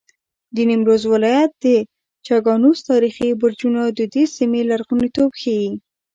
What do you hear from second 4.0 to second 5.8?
دې سیمې لرغونتوب ښیي.